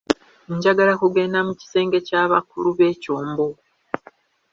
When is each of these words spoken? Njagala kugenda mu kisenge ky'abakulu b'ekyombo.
Njagala 0.55 0.93
kugenda 1.01 1.37
mu 1.47 1.53
kisenge 1.59 1.97
ky'abakulu 2.07 2.69
b'ekyombo. 2.77 3.45